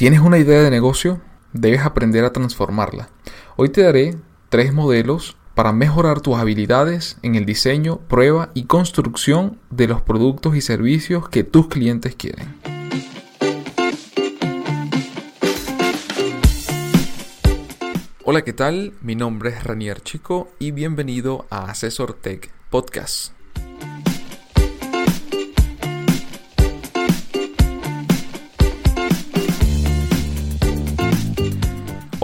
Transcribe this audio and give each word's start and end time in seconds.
¿Tienes 0.00 0.20
una 0.20 0.38
idea 0.38 0.62
de 0.62 0.70
negocio? 0.70 1.20
Debes 1.52 1.82
aprender 1.82 2.24
a 2.24 2.32
transformarla. 2.32 3.10
Hoy 3.56 3.68
te 3.68 3.82
daré 3.82 4.16
tres 4.48 4.72
modelos 4.72 5.36
para 5.54 5.74
mejorar 5.74 6.22
tus 6.22 6.38
habilidades 6.38 7.18
en 7.20 7.34
el 7.34 7.44
diseño, 7.44 7.98
prueba 8.08 8.48
y 8.54 8.64
construcción 8.64 9.58
de 9.68 9.88
los 9.88 10.00
productos 10.00 10.56
y 10.56 10.62
servicios 10.62 11.28
que 11.28 11.44
tus 11.44 11.68
clientes 11.68 12.16
quieren. 12.16 12.48
Hola, 18.24 18.40
¿qué 18.42 18.54
tal? 18.54 18.94
Mi 19.02 19.16
nombre 19.16 19.50
es 19.50 19.64
Ranier 19.64 20.00
Chico 20.00 20.48
y 20.58 20.70
bienvenido 20.70 21.44
a 21.50 21.70
Asesor 21.70 22.14
Tech 22.14 22.50
Podcast. 22.70 23.34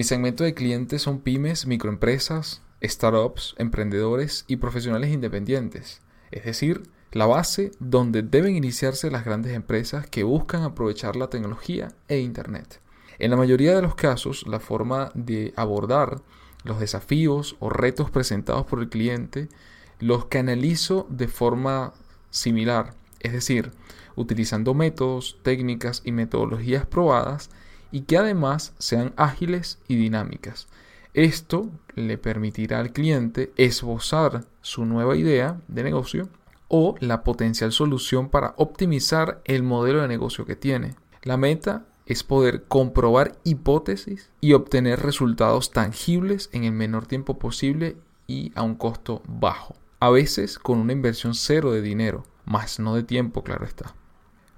Mi 0.00 0.04
segmento 0.04 0.44
de 0.44 0.54
clientes 0.54 1.02
son 1.02 1.20
pymes, 1.20 1.66
microempresas, 1.66 2.62
startups, 2.82 3.54
emprendedores 3.58 4.46
y 4.48 4.56
profesionales 4.56 5.10
independientes, 5.10 6.00
es 6.30 6.46
decir, 6.46 6.84
la 7.12 7.26
base 7.26 7.72
donde 7.80 8.22
deben 8.22 8.56
iniciarse 8.56 9.10
las 9.10 9.26
grandes 9.26 9.52
empresas 9.52 10.06
que 10.06 10.24
buscan 10.24 10.62
aprovechar 10.62 11.16
la 11.16 11.28
tecnología 11.28 11.92
e 12.08 12.20
Internet. 12.20 12.80
En 13.18 13.30
la 13.30 13.36
mayoría 13.36 13.76
de 13.76 13.82
los 13.82 13.94
casos, 13.94 14.46
la 14.46 14.58
forma 14.58 15.12
de 15.12 15.52
abordar 15.54 16.22
los 16.64 16.80
desafíos 16.80 17.56
o 17.58 17.68
retos 17.68 18.10
presentados 18.10 18.64
por 18.64 18.80
el 18.80 18.88
cliente 18.88 19.50
los 19.98 20.24
canalizo 20.24 21.06
de 21.10 21.28
forma 21.28 21.92
similar, 22.30 22.94
es 23.18 23.34
decir, 23.34 23.70
utilizando 24.16 24.72
métodos, 24.72 25.38
técnicas 25.42 26.00
y 26.06 26.12
metodologías 26.12 26.86
probadas 26.86 27.50
y 27.92 28.02
que 28.02 28.18
además 28.18 28.74
sean 28.78 29.12
ágiles 29.16 29.78
y 29.88 29.96
dinámicas. 29.96 30.68
Esto 31.14 31.70
le 31.96 32.18
permitirá 32.18 32.78
al 32.78 32.92
cliente 32.92 33.52
esbozar 33.56 34.44
su 34.60 34.84
nueva 34.84 35.16
idea 35.16 35.60
de 35.66 35.82
negocio 35.82 36.28
o 36.68 36.94
la 37.00 37.24
potencial 37.24 37.72
solución 37.72 38.28
para 38.28 38.54
optimizar 38.56 39.40
el 39.44 39.64
modelo 39.64 40.02
de 40.02 40.08
negocio 40.08 40.46
que 40.46 40.54
tiene. 40.54 40.94
La 41.22 41.36
meta 41.36 41.84
es 42.06 42.22
poder 42.22 42.64
comprobar 42.64 43.36
hipótesis 43.44 44.30
y 44.40 44.52
obtener 44.52 45.00
resultados 45.00 45.72
tangibles 45.72 46.48
en 46.52 46.64
el 46.64 46.72
menor 46.72 47.06
tiempo 47.06 47.38
posible 47.38 47.96
y 48.26 48.52
a 48.54 48.62
un 48.62 48.76
costo 48.76 49.22
bajo. 49.28 49.74
A 49.98 50.10
veces 50.10 50.58
con 50.58 50.78
una 50.78 50.92
inversión 50.92 51.34
cero 51.34 51.72
de 51.72 51.82
dinero, 51.82 52.24
más 52.44 52.78
no 52.78 52.94
de 52.94 53.02
tiempo, 53.02 53.42
claro 53.42 53.64
está. 53.64 53.94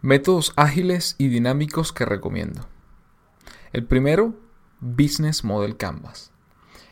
Métodos 0.02 0.52
ágiles 0.56 1.14
y 1.18 1.28
dinámicos 1.28 1.92
que 1.92 2.04
recomiendo. 2.04 2.68
El 3.72 3.84
primero, 3.84 4.34
Business 4.80 5.44
Model 5.44 5.78
Canvas. 5.78 6.30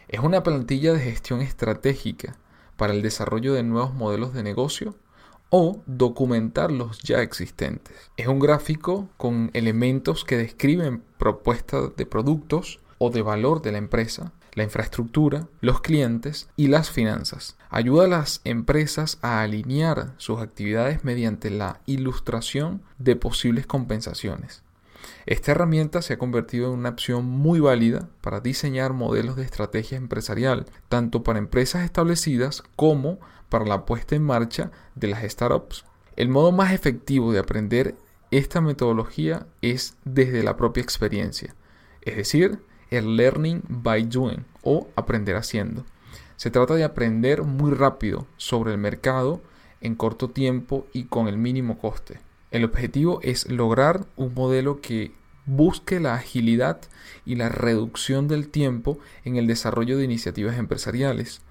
Es 0.09 0.21
una 0.21 0.43
plantilla 0.43 0.95
de 0.95 1.01
gestión 1.01 1.43
estratégica 1.43 2.39
para 2.79 2.95
el 2.95 3.03
desarrollo 3.03 3.53
de 3.53 3.63
nuevos 3.63 3.93
modelos 3.93 4.33
de 4.33 4.43
negocio 4.43 4.97
o 5.51 5.83
documentar 5.85 6.73
los 6.73 7.01
ya 7.01 7.21
existentes. 7.21 8.11
Es 8.17 8.29
un 8.29 8.39
gráfico 8.39 9.11
con 9.19 9.51
elementos 9.53 10.25
que 10.25 10.39
describen 10.39 11.03
propuestas 11.19 11.95
de 11.99 12.07
productos 12.07 12.81
o 12.97 13.11
de 13.11 13.21
valor 13.21 13.61
de 13.61 13.73
la 13.73 13.79
empresa, 13.79 14.33
la 14.55 14.63
infraestructura, 14.63 15.49
los 15.61 15.83
clientes 15.83 16.49
y 16.57 16.69
las 16.69 16.91
finanzas. 16.91 17.59
Ayuda 17.69 18.07
a 18.07 18.09
las 18.09 18.41
empresas 18.45 19.19
a 19.21 19.43
alinear 19.43 20.15
sus 20.17 20.41
actividades 20.41 21.05
mediante 21.05 21.51
la 21.51 21.83
ilustración 21.85 22.81
de 22.99 23.17
posibles 23.17 23.67
compensaciones. 23.67 24.63
Esta 25.27 25.53
herramienta 25.53 26.03
se 26.03 26.15
ha 26.15 26.19
convertido 26.19 26.73
en 26.73 26.79
una 26.79 26.89
opción 26.91 27.25
muy 27.25 27.61
válida 27.61 28.09
para 28.21 28.41
diseñar 28.41 28.93
modelos 28.93 29.37
de 29.37 29.45
estrategia 29.45 29.99
empresarial, 29.99 30.67
tanto 30.89 31.23
para 31.23 31.39
empresas 31.39 31.85
establecidas 31.85 32.63
como 32.77 33.19
para 33.49 33.67
la 33.67 33.85
puesta 33.85 34.17
en 34.17 34.23
marcha 34.23 34.71
de 34.95 35.09
las 35.09 35.23
startups. 35.23 35.85
El 36.17 36.29
modo 36.29 36.53
más 36.53 36.73
efectivo 36.73 37.33
de 37.33 37.39
aprender 37.39 37.97
esta 38.31 38.61
metodología 38.61 39.47
es 39.61 39.97
desde 40.05 40.43
la 40.43 40.57
propia 40.57 40.83
experiencia, 40.83 41.55
es 42.03 42.17
decir, 42.17 42.61
el 42.91 43.17
learning 43.17 43.63
by 43.69 44.05
doing 44.05 44.45
o 44.63 44.89
aprender 44.97 45.37
haciendo. 45.37 45.85
Se 46.37 46.51
trata 46.51 46.75
de 46.75 46.85
aprender 46.85 47.43
muy 47.43 47.73
rápido 47.73 48.27
sobre 48.37 48.73
el 48.73 48.79
mercado 48.79 49.43
en 49.81 49.95
corto 49.95 50.31
tiempo 50.31 50.87
y 50.93 51.05
con 51.05 51.29
el 51.29 51.37
mínimo 51.37 51.79
coste. 51.79 52.21
El 52.51 52.65
objetivo 52.65 53.21
es 53.23 53.49
lograr 53.49 54.07
un 54.17 54.35
modelo 54.35 54.81
que 54.81 55.13
busque 55.47 56.01
la 56.01 56.15
agilidad 56.15 56.81
y 57.25 57.37
la 57.37 57.49
reducción 57.49 58.29
del 58.29 58.49
tiempo 58.49 58.99
en 59.25 59.37
el 59.37 59.47
desarrollo 59.47 59.97
de 59.97 60.05
iniciativas 60.05 60.59
empresariales, 60.59 61.43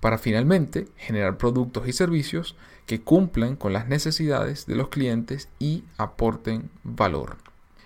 para 0.00 0.18
finalmente 0.18 0.88
generar 0.96 1.38
productos 1.38 1.86
y 1.86 1.92
servicios 1.92 2.56
que 2.86 3.00
cumplan 3.00 3.56
con 3.56 3.72
las 3.72 3.88
necesidades 3.88 4.66
de 4.66 4.74
los 4.74 4.88
clientes 4.88 5.48
y 5.58 5.84
aporten 5.96 6.70
valor. 6.82 7.36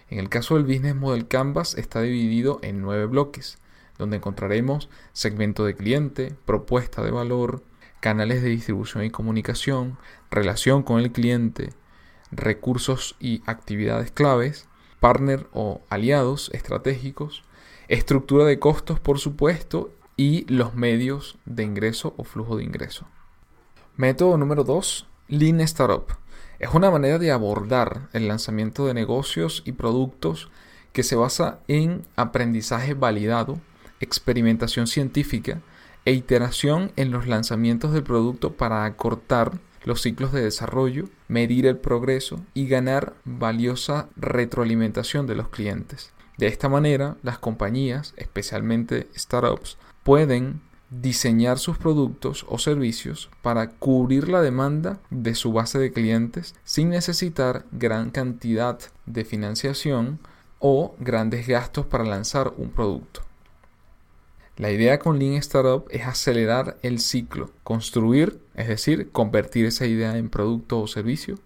En 0.09 0.19
el 0.19 0.29
caso 0.29 0.55
del 0.55 0.65
Business 0.65 0.95
Model 0.95 1.27
Canvas 1.27 1.75
está 1.75 2.01
dividido 2.01 2.61
en 2.63 2.81
nueve 2.81 3.07
bloques, 3.07 3.59
donde 3.99 4.17
encontraremos 4.17 4.89
segmento 5.13 5.65
de 5.65 5.75
cliente, 5.75 6.35
propuesta 6.45 7.03
de 7.03 7.11
valor, 7.11 7.63
canales 8.01 8.43
de 8.43 8.51
distribución 8.51 9.05
y 9.05 9.11
comunicación, 9.11 9.99
relación 10.31 10.83
con 10.85 11.01
el 11.01 11.11
cliente, 11.11 11.73
recursos 12.31 13.17
y 13.21 13.43
actividades 13.47 14.11
claves, 14.11 14.69
partner 15.01 15.47
o 15.53 15.81
aliados 15.89 16.51
estratégicos, 16.53 17.45
estructura 17.89 18.45
de 18.45 18.59
costos 18.59 19.01
por 19.01 19.19
supuesto 19.19 19.91
y 20.17 20.45
los 20.53 20.75
medios 20.75 21.39
de 21.45 21.63
ingreso 21.63 22.15
o 22.17 22.25
flujo 22.25 22.57
de 22.57 22.65
ingreso. 22.65 23.07
Método 23.97 24.37
número 24.39 24.65
2, 24.65 25.07
Lean 25.29 25.61
Startup. 25.61 26.07
Es 26.59 26.73
una 26.73 26.91
manera 26.91 27.19
de 27.19 27.31
abordar 27.31 28.09
el 28.13 28.29
lanzamiento 28.29 28.87
de 28.87 28.95
negocios 28.95 29.63
y 29.67 29.73
productos 29.73 30.51
que 30.93 31.03
se 31.03 31.17
basa 31.17 31.61
en 31.69 32.07
aprendizaje 32.17 32.95
validado, 32.95 33.61
experimentación 34.01 34.87
científica 34.87 35.61
e 36.07 36.13
iteración 36.13 36.93
en 36.97 37.11
los 37.11 37.27
lanzamientos 37.27 37.93
del 37.93 38.03
producto 38.03 38.53
para 38.53 38.85
acortar 38.85 39.59
los 39.87 40.03
ciclos 40.03 40.33
de 40.33 40.43
desarrollo, 40.43 41.09
medir 41.29 41.65
el 41.65 41.79
progreso 41.79 42.45
y 42.53 42.67
ganar 42.67 43.15
valiosa 43.25 44.09
retroalimentación 44.17 45.27
de 45.27 45.37
los 45.37 45.49
clientes. 45.49 46.13
De 46.37 46.49
esta 46.49 46.69
manera, 46.69 47.17
las 47.23 47.39
compañías, 47.39 48.13
especialmente 48.17 49.07
startups, 49.17 49.79
pueden 50.03 50.61
diseñar 50.91 51.59
sus 51.59 51.79
productos 51.79 52.45
o 52.49 52.59
servicios 52.59 53.31
para 53.43 53.71
cubrir 53.71 54.29
la 54.29 54.43
demanda 54.43 54.99
de 55.11 55.35
su 55.35 55.53
base 55.53 55.79
de 55.79 55.93
clientes 55.93 56.55
sin 56.65 56.91
necesitar 56.91 57.65
gran 57.73 58.11
cantidad 58.11 58.79
de 59.07 59.25
financiación 59.25 60.19
o 60.59 60.97
grandes 60.99 61.47
gastos 61.47 61.87
para 61.87 62.05
lanzar 62.05 62.53
un 62.57 62.71
producto. 62.71 63.26
La 64.59 64.71
idea 64.71 64.99
con 64.99 65.19
Lean 65.19 65.35
Startup 65.35 65.85
es 65.91 66.07
acelerar 66.07 66.79
el 66.81 66.99
ciclo, 66.99 67.51
construir, 67.63 68.41
es 68.55 68.69
decir, 68.69 69.11
convertir 69.13 69.67
esa 69.67 69.85
idea 69.85 70.17
en 70.17 70.31
producto 70.31 70.81
o 70.81 70.87
servicio, 70.87 71.39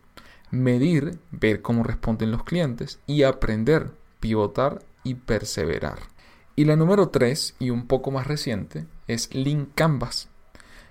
medir, 0.52 1.18
ver 1.32 1.60
cómo 1.60 1.82
responden 1.82 2.30
los 2.30 2.44
clientes 2.44 3.00
y 3.08 3.24
aprender, 3.24 3.90
pivotar 4.20 4.84
y 5.02 5.14
perseverar. 5.14 5.98
Y 6.54 6.66
la 6.66 6.76
número 6.76 7.08
3 7.08 7.56
y 7.58 7.70
un 7.70 7.88
poco 7.88 8.12
más 8.12 8.28
reciente 8.28 8.86
es 9.08 9.34
Lean 9.34 9.66
Canvas. 9.74 10.28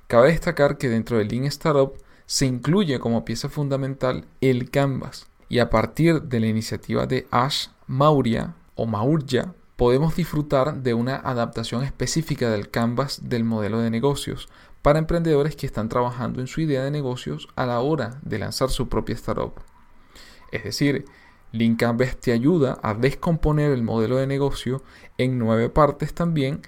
Cabe 0.07 0.31
destacar 0.31 0.77
que 0.77 0.89
dentro 0.89 1.17
de 1.17 1.23
Lean 1.23 1.45
Startup 1.45 1.93
se 2.25 2.45
incluye 2.45 2.99
como 2.99 3.23
pieza 3.23 3.47
fundamental 3.47 4.25
el 4.41 4.69
Canvas 4.69 5.27
y 5.47 5.59
a 5.59 5.69
partir 5.69 6.23
de 6.23 6.41
la 6.41 6.47
iniciativa 6.47 7.05
de 7.05 7.27
Ash 7.31 7.67
Maurya 7.87 8.55
o 8.75 8.85
Maurya 8.85 9.53
podemos 9.79 10.17
disfrutar 10.17 10.83
de 10.83 10.93
una 10.93 11.15
adaptación 11.15 11.85
específica 11.85 12.49
del 12.49 12.69
canvas 12.69 13.29
del 13.29 13.45
modelo 13.45 13.79
de 13.79 13.89
negocios 13.89 14.49
para 14.81 14.99
emprendedores 14.99 15.55
que 15.55 15.65
están 15.65 15.87
trabajando 15.87 16.41
en 16.41 16.47
su 16.47 16.59
idea 16.59 16.83
de 16.83 16.91
negocios 16.91 17.47
a 17.55 17.65
la 17.65 17.79
hora 17.79 18.19
de 18.21 18.39
lanzar 18.39 18.71
su 18.71 18.89
propia 18.89 19.15
startup. 19.15 19.53
Es 20.51 20.65
decir, 20.65 21.05
Lean 21.53 21.77
Canvas 21.77 22.17
te 22.17 22.33
ayuda 22.33 22.77
a 22.83 22.93
descomponer 22.93 23.71
el 23.71 23.81
modelo 23.81 24.17
de 24.17 24.27
negocio 24.27 24.83
en 25.17 25.39
nueve 25.39 25.69
partes 25.69 26.13
también, 26.13 26.61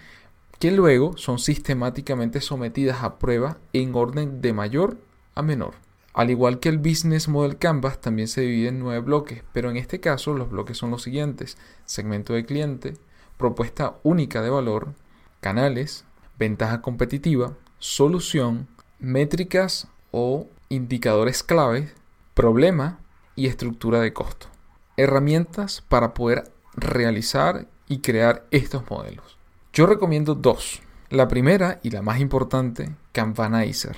que 0.57 0.72
luego 0.72 1.18
son 1.18 1.38
sistemáticamente 1.38 2.40
sometidas 2.40 3.04
a 3.04 3.19
prueba 3.19 3.57
en 3.74 3.94
orden 3.94 4.40
de 4.40 4.54
mayor 4.54 4.98
a 5.36 5.42
menor. 5.42 5.74
Al 6.13 6.30
igual 6.30 6.60
que 6.60 6.69
el 6.69 6.78
Business 6.78 7.28
Model 7.28 7.58
Canvas, 7.58 8.02
también 8.02 8.28
se 8.28 8.42
divide 8.42 8.69
en 8.69 8.80
nueve 8.80 9.00
bloques, 9.00 9.44
pero 9.54 9.69
en 9.69 9.78
este 9.78 10.00
caso 10.00 10.34
los 10.34 10.50
bloques 10.50 10.78
son 10.78 10.92
los 10.92 11.04
siguientes. 11.04 11.58
Segmento 11.86 12.34
de 12.34 12.46
cliente, 12.46 12.94
propuesta 13.38 13.96
única 14.04 14.42
de 14.42 14.50
valor, 14.50 14.94
canales, 15.40 16.06
ventaja 16.38 16.81
competitiva, 16.81 17.58
solución, 17.80 18.68
métricas 19.00 19.88
o 20.12 20.48
indicadores 20.69 21.44
clave, 21.44 21.92
problema 22.34 23.00
y 23.36 23.48
estructura 23.48 24.00
de 24.02 24.14
costo 24.14 24.52
herramientas 24.98 25.84
para 25.88 26.14
poder 26.14 26.52
realizar 26.74 27.68
y 27.88 28.00
crear 28.00 28.46
estos 28.52 28.90
modelos. 28.90 29.38
Yo 29.74 29.86
recomiendo 29.86 30.36
dos. 30.36 30.81
La 31.10 31.28
primera 31.28 31.80
y 31.84 31.90
la 31.90 32.02
más 32.02 32.19
importante, 32.19 32.96
Canvanizer. 33.12 33.98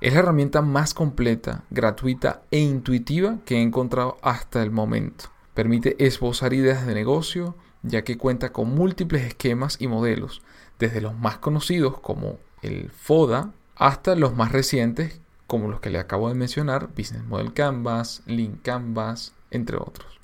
Es 0.00 0.14
la 0.14 0.20
herramienta 0.20 0.62
más 0.62 0.94
completa, 0.94 1.64
gratuita 1.70 2.42
e 2.50 2.58
intuitiva 2.58 3.38
que 3.44 3.56
he 3.56 3.62
encontrado 3.62 4.16
hasta 4.22 4.62
el 4.62 4.70
momento. 4.70 5.26
Permite 5.52 6.02
esbozar 6.04 6.54
ideas 6.54 6.86
de 6.86 6.94
negocio, 6.94 7.54
ya 7.82 8.02
que 8.02 8.16
cuenta 8.16 8.50
con 8.50 8.74
múltiples 8.74 9.24
esquemas 9.26 9.76
y 9.78 9.88
modelos, 9.88 10.40
desde 10.78 11.02
los 11.02 11.14
más 11.14 11.36
conocidos 11.38 12.00
como 12.00 12.38
el 12.62 12.90
FODA 12.90 13.52
hasta 13.76 14.14
los 14.14 14.34
más 14.34 14.52
recientes 14.52 15.20
como 15.46 15.68
los 15.68 15.80
que 15.80 15.90
le 15.90 15.98
acabo 15.98 16.28
de 16.28 16.34
mencionar, 16.34 16.90
Business 16.96 17.24
Model 17.24 17.52
Canvas, 17.52 18.22
Link 18.24 18.62
Canvas, 18.62 19.34
entre 19.50 19.76
otros. 19.76 20.20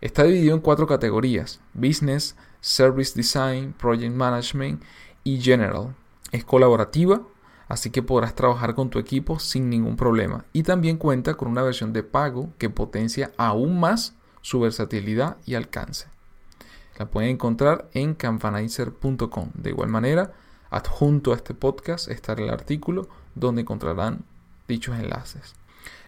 Está 0.00 0.24
dividido 0.24 0.54
en 0.54 0.62
cuatro 0.62 0.86
categorías, 0.86 1.60
Business, 1.74 2.34
Service 2.62 3.12
Design, 3.14 3.74
Project 3.74 4.14
Management 4.14 4.82
y 5.22 5.38
General. 5.40 5.94
Es 6.32 6.44
colaborativa, 6.44 7.20
así 7.68 7.90
que 7.90 8.02
podrás 8.02 8.34
trabajar 8.34 8.74
con 8.74 8.90
tu 8.90 8.98
equipo 8.98 9.38
sin 9.38 9.70
ningún 9.70 9.96
problema. 9.96 10.44
Y 10.52 10.62
también 10.62 10.96
cuenta 10.96 11.34
con 11.34 11.48
una 11.48 11.62
versión 11.62 11.92
de 11.92 12.02
pago 12.02 12.52
que 12.58 12.70
potencia 12.70 13.32
aún 13.36 13.80
más 13.80 14.14
su 14.40 14.60
versatilidad 14.60 15.38
y 15.46 15.54
alcance. 15.54 16.08
La 16.98 17.10
pueden 17.10 17.30
encontrar 17.30 17.88
en 17.92 18.14
campanizer.com. 18.14 19.50
De 19.54 19.70
igual 19.70 19.88
manera, 19.88 20.32
adjunto 20.70 21.32
a 21.32 21.36
este 21.36 21.54
podcast 21.54 22.08
estará 22.08 22.42
el 22.42 22.50
artículo 22.50 23.08
donde 23.34 23.62
encontrarán 23.62 24.24
dichos 24.68 24.98
enlaces. 24.98 25.54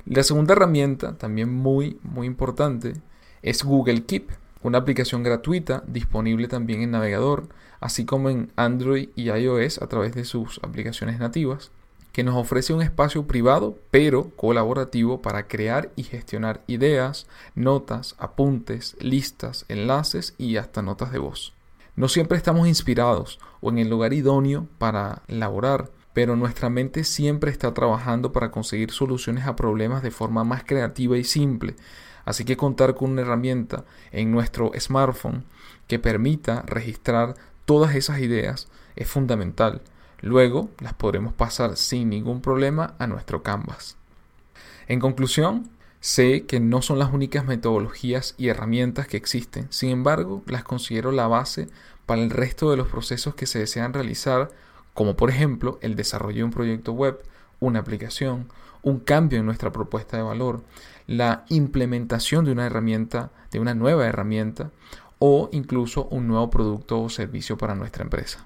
La 0.05 0.23
segunda 0.23 0.53
herramienta, 0.53 1.19
también 1.19 1.53
muy, 1.53 1.99
muy 2.03 2.27
importante, 2.27 2.95
es 3.43 3.65
Google 3.65 4.05
Keep, 4.05 4.31
una 4.63 4.79
aplicación 4.79 5.23
gratuita 5.23 5.85
disponible 5.87 6.49
también 6.49 6.83
en 6.83 6.91
navegador, 6.91 7.49
así 7.81 8.05
como 8.05 8.31
en 8.31 8.53
Android 8.57 9.11
y 9.15 9.31
iOS 9.31 9.81
a 9.83 9.87
través 9.87 10.15
de 10.15 10.25
sus 10.25 10.59
aplicaciones 10.63 11.19
nativas, 11.19 11.71
que 12.13 12.25
nos 12.25 12.37
ofrece 12.37 12.73
un 12.73 12.81
espacio 12.81 13.27
privado 13.27 13.79
pero 13.91 14.31
colaborativo 14.37 15.21
para 15.21 15.49
crear 15.49 15.93
y 15.97 16.03
gestionar 16.03 16.63
ideas, 16.67 17.27
notas, 17.55 18.17
apuntes, 18.19 18.97
listas, 19.01 19.67
enlaces 19.69 20.35
y 20.39 20.57
hasta 20.57 20.81
notas 20.81 21.13
de 21.13 21.19
voz. 21.19 21.53
No 21.95 22.09
siempre 22.09 22.39
estamos 22.39 22.69
inspirados 22.69 23.39
o 23.61 23.71
en 23.71 23.79
el 23.79 23.91
lugar 23.91 24.15
idóneo 24.15 24.67
para 24.79 25.23
elaborar, 25.29 25.91
pero 26.15 26.37
nuestra 26.37 26.71
mente 26.71 27.05
siempre 27.05 27.51
está 27.51 27.75
trabajando 27.75 28.33
para 28.33 28.51
conseguir 28.51 28.93
soluciones 28.93 29.47
a 29.47 29.55
problemas 29.55 30.03
de 30.03 30.11
forma 30.11 30.45
más 30.45 30.65
creativa 30.65 31.19
y 31.19 31.25
simple, 31.25 31.77
Así 32.27 32.45
que 32.45 32.59
contar 32.59 32.95
con 32.95 33.13
una 33.13 33.23
herramienta 33.23 33.85
en 34.13 34.33
nuestro 34.33 34.73
smartphone 34.79 35.45
que 35.87 35.99
permita 35.99 36.63
registrar 36.67 37.37
todas 37.65 37.95
esas 37.95 38.19
ideas 38.19 38.69
es 38.97 39.09
fundamental. 39.09 39.81
Luego 40.21 40.69
las 40.81 40.93
podremos 40.93 41.33
pasar 41.33 41.77
sin 41.77 42.11
ningún 42.11 42.43
problema 42.43 42.95
a 42.99 43.07
nuestro 43.07 43.43
Canvas. 43.43 43.97
En 44.89 44.99
conclusión, 44.99 45.71
sé 46.01 46.47
que 46.47 46.59
no 46.59 46.83
son 46.83 46.99
las 46.99 47.13
únicas 47.13 47.45
metodologías 47.45 48.35
y 48.37 48.49
herramientas 48.49 49.07
que 49.07 49.17
existen, 49.17 49.69
sin 49.71 49.91
embargo, 49.91 50.43
las 50.47 50.65
considero 50.65 51.13
la 51.13 51.29
base 51.29 51.69
para 52.07 52.23
el 52.23 52.31
resto 52.31 52.71
de 52.71 52.77
los 52.77 52.89
procesos 52.89 53.37
que 53.37 53.47
se 53.47 53.61
desean 53.61 53.93
realizar, 53.93 54.51
como 54.95 55.17
por 55.17 55.31
ejemplo 55.31 55.79
el 55.81 55.95
desarrollo 55.95 56.39
de 56.39 56.45
un 56.45 56.51
proyecto 56.51 56.93
web, 56.93 57.21
una 57.61 57.81
aplicación, 57.81 58.49
un 58.83 59.01
cambio 59.01 59.39
en 59.39 59.47
nuestra 59.47 59.73
propuesta 59.73 60.17
de 60.17 60.23
valor, 60.23 60.63
la 61.07 61.45
implementación 61.49 62.45
de 62.45 62.53
una 62.53 62.67
herramienta, 62.67 63.31
de 63.51 63.61
una 63.61 63.75
nueva 63.75 64.07
herramienta 64.07 64.71
o 65.19 65.49
incluso 65.53 66.07
un 66.07 66.29
nuevo 66.29 66.51
producto 66.51 67.01
o 67.01 67.09
servicio 67.09 67.57
para 67.57 67.75
nuestra 67.75 68.05
empresa. 68.05 68.45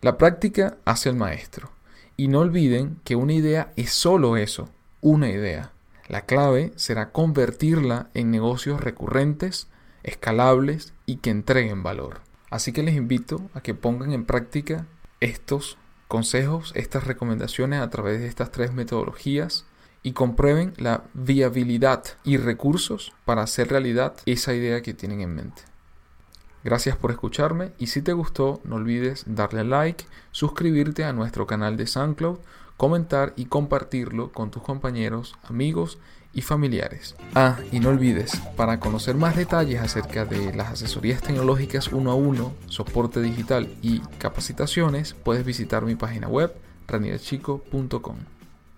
La 0.00 0.16
práctica 0.18 0.76
hace 0.84 1.08
el 1.08 1.16
maestro. 1.16 1.70
Y 2.16 2.28
no 2.28 2.40
olviden 2.40 2.98
que 3.04 3.16
una 3.16 3.32
idea 3.32 3.72
es 3.76 3.92
solo 3.92 4.36
eso, 4.36 4.68
una 5.00 5.28
idea. 5.30 5.72
La 6.08 6.22
clave 6.22 6.72
será 6.76 7.12
convertirla 7.12 8.08
en 8.14 8.30
negocios 8.30 8.80
recurrentes, 8.80 9.68
escalables 10.02 10.94
y 11.06 11.16
que 11.16 11.30
entreguen 11.30 11.82
valor. 11.82 12.20
Así 12.50 12.72
que 12.72 12.82
les 12.82 12.96
invito 12.96 13.50
a 13.54 13.60
que 13.60 13.74
pongan 13.74 14.12
en 14.12 14.24
práctica 14.24 14.86
estos 15.20 15.78
consejos, 16.08 16.72
estas 16.74 17.06
recomendaciones 17.06 17.80
a 17.80 17.90
través 17.90 18.20
de 18.20 18.26
estas 18.26 18.50
tres 18.50 18.72
metodologías 18.72 19.66
y 20.02 20.12
comprueben 20.12 20.72
la 20.78 21.04
viabilidad 21.12 22.02
y 22.24 22.38
recursos 22.38 23.12
para 23.24 23.42
hacer 23.42 23.68
realidad 23.68 24.14
esa 24.26 24.54
idea 24.54 24.82
que 24.82 24.94
tienen 24.94 25.20
en 25.20 25.34
mente. 25.34 25.62
Gracias 26.64 26.96
por 26.96 27.10
escucharme 27.10 27.72
y 27.78 27.88
si 27.88 28.02
te 28.02 28.12
gustó 28.12 28.60
no 28.64 28.76
olvides 28.76 29.24
darle 29.26 29.64
like, 29.64 30.04
suscribirte 30.32 31.04
a 31.04 31.12
nuestro 31.12 31.46
canal 31.46 31.76
de 31.76 31.86
SoundCloud, 31.86 32.38
comentar 32.78 33.34
y 33.36 33.46
compartirlo 33.46 34.32
con 34.32 34.50
tus 34.50 34.62
compañeros, 34.62 35.34
amigos 35.42 35.98
y 36.32 36.42
familiares. 36.42 37.16
Ah, 37.34 37.58
y 37.72 37.80
no 37.80 37.90
olvides, 37.90 38.36
para 38.56 38.80
conocer 38.80 39.16
más 39.16 39.36
detalles 39.36 39.82
acerca 39.82 40.24
de 40.24 40.54
las 40.54 40.68
asesorías 40.68 41.20
tecnológicas 41.20 41.88
uno 41.88 42.12
a 42.12 42.14
uno, 42.14 42.54
soporte 42.68 43.20
digital 43.20 43.68
y 43.82 43.98
capacitaciones, 44.18 45.12
puedes 45.12 45.44
visitar 45.44 45.84
mi 45.84 45.96
página 45.96 46.28
web 46.28 46.54
ranierchico.com. 46.86 48.37